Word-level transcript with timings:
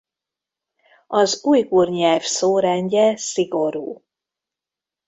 Az 1.07 1.41
ujgur 1.45 1.89
nyelv 1.89 2.21
szórendje 2.21 3.17
szigorú. 3.17 4.03